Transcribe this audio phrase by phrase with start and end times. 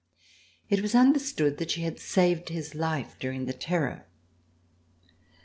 [0.67, 4.07] It was under stood that she had saved his life during the Terror.